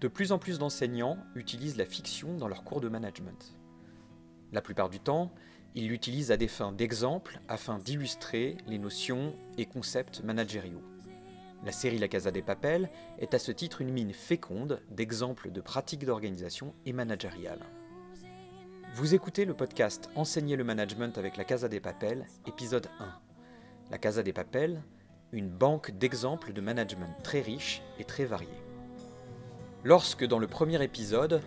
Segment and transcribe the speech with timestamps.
[0.00, 3.54] De plus en plus d'enseignants utilisent la fiction dans leurs cours de management.
[4.50, 5.30] La plupart du temps,
[5.74, 10.82] ils l'utilisent à des fins d'exemple afin d'illustrer les notions et concepts managériaux.
[11.66, 15.60] La série La Casa des Papel est à ce titre une mine féconde d'exemples de
[15.60, 17.66] pratiques d'organisation et managériales.
[18.94, 23.12] Vous écoutez le podcast Enseigner le management avec la Casa des Papel, épisode 1.
[23.90, 24.82] La Casa des Papel,
[25.32, 28.69] une banque d'exemples de management très riche et très variés.
[29.82, 31.40] Lorsque dans le premier épisode,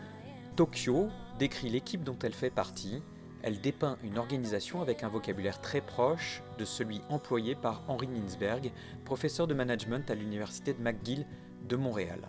[0.55, 3.03] Tokyo décrit l'équipe dont elle fait partie,
[3.43, 8.71] elle dépeint une organisation avec un vocabulaire très proche de celui employé par Henri Ninsberg,
[9.05, 11.27] professeur de management à l'université de McGill
[11.69, 12.27] de Montréal,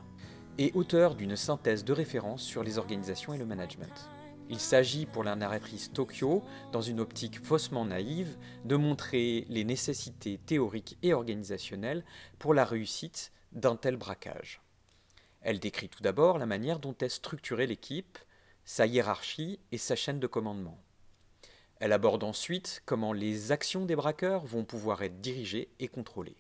[0.59, 4.11] et auteur d'une synthèse de référence sur les organisations et le management.
[4.51, 8.37] Il s'agit pour la narratrice Tokyo, dans une optique faussement naïve,
[8.67, 12.05] de montrer les nécessités théoriques et organisationnelles
[12.39, 14.61] pour la réussite d'un tel braquage.
[15.45, 18.19] Elle décrit tout d'abord la manière dont est structurée l'équipe,
[18.65, 20.83] sa hiérarchie et sa chaîne de commandement.
[21.77, 26.39] Elle aborde ensuite comment les actions des braqueurs vont pouvoir être dirigées et contrôlées,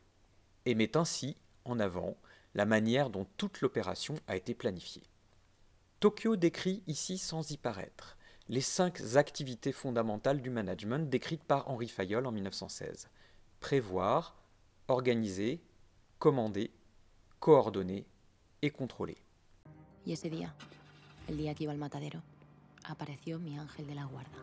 [0.64, 2.16] et met ainsi en avant
[2.54, 5.02] la manière dont toute l'opération a été planifiée.
[6.00, 8.16] Tokyo décrit ici sans y paraître
[8.48, 13.08] les cinq activités fondamentales du management décrites par Henri Fayol en 1916.
[13.60, 14.36] Prévoir,
[14.88, 15.62] organiser,
[16.18, 16.70] commander,
[17.40, 18.06] coordonner
[18.64, 19.16] et contrôler.
[20.06, 20.54] Y ese día,
[21.28, 22.22] el día que iba al matadero,
[22.84, 24.38] apareció mi ángel de la guarda.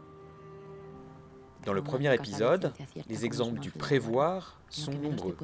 [1.65, 2.73] Dans le premier épisode,
[3.07, 5.37] les exemples du prévoir sont nombreux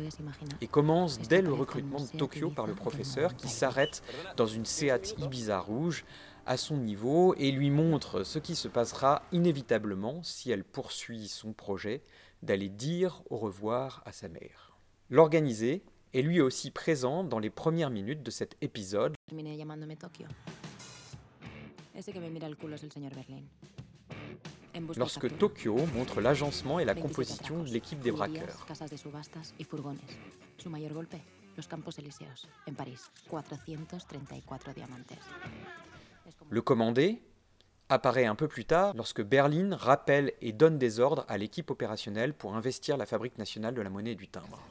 [0.61, 4.01] et commencent dès le recrutement de Tokyo par le professeur qui s'arrête
[4.35, 6.05] dans une Seat Ibiza rouge
[6.47, 11.53] à son niveau et lui montre ce qui se passera inévitablement si elle poursuit son
[11.53, 12.01] projet
[12.41, 14.75] d'aller dire au revoir à sa mère.
[15.11, 15.83] L'organiser
[16.13, 19.15] est lui aussi présent dans les premières minutes de cet épisode.
[24.95, 28.65] Lorsque Tokyo montre l'agencement et la composition de l'équipe des braqueurs.
[36.49, 37.21] Le commandé
[37.89, 42.33] apparaît un peu plus tard lorsque Berlin rappelle et donne des ordres à l'équipe opérationnelle
[42.33, 44.61] pour investir la fabrique nationale de la monnaie et du timbre.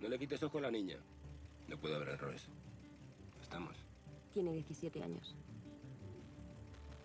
[0.00, 0.98] No le quites ojo a la niña.
[1.68, 2.42] No puede haber errores.
[3.40, 3.74] Estamos.
[4.34, 5.34] Tiene 17 años.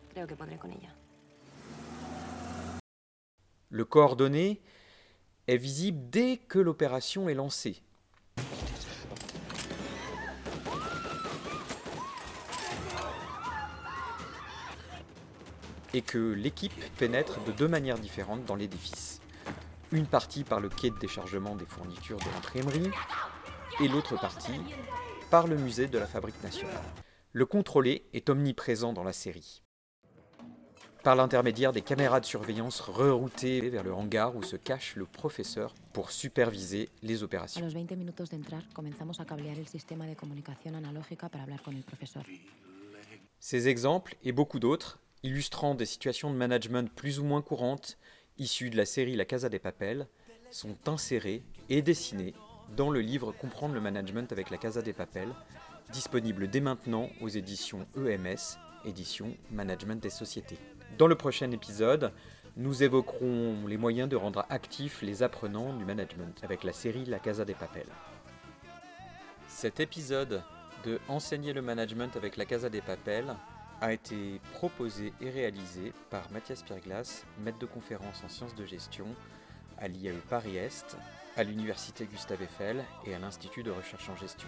[0.09, 0.93] Creo que podré con ella.
[3.69, 4.59] Le coordonné
[5.47, 7.81] est visible dès que l'opération est lancée.
[15.93, 19.20] Et que l'équipe pénètre de deux manières différentes dans l'édifice.
[19.91, 22.89] Une partie par le quai de déchargement des fournitures de l'imprimerie
[23.81, 24.61] et l'autre partie
[25.29, 26.83] par le musée de la Fabrique nationale.
[27.33, 29.61] Le contrôlé est omniprésent dans la série.
[31.03, 35.73] Par l'intermédiaire des caméras de surveillance reroutées vers le hangar où se cache le professeur
[35.91, 37.59] pour superviser les opérations.
[37.59, 41.43] A los 20 minutos de entrar, comenzamos a cablear el sistema de comunicación analógica para
[41.43, 42.23] hablar con el profesor.
[43.39, 47.97] Ces exemples et beaucoup d'autres, illustrant des situations de management plus ou moins courantes,
[48.37, 50.07] issues de la série La Casa des Papel,
[50.49, 52.33] sont insérés et dessinés
[52.75, 55.29] dans le livre Comprendre le management avec la Casa des Papel,
[55.91, 60.57] disponible dès maintenant aux éditions EMS, édition Management des sociétés.
[60.97, 62.11] Dans le prochain épisode,
[62.57, 67.19] nous évoquerons les moyens de rendre actifs les apprenants du management avec la série La
[67.19, 67.85] Casa des Papel.
[69.47, 70.43] Cet épisode
[70.85, 73.35] de Enseigner le management avec la Casa des Papel
[73.81, 79.07] a été proposé et réalisé par Mathias Pierglas, maître de conférence en sciences de gestion
[79.79, 80.97] à l'IAE Paris-Est,
[81.35, 84.47] à l'Université Gustave Eiffel et à l'Institut de recherche en gestion.